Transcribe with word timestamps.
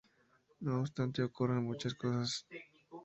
No 0.61 0.79
obstante, 0.79 1.21
ocurren 1.21 1.63
muchas 1.63 1.93
más 1.93 1.99
cosas. 1.99 2.47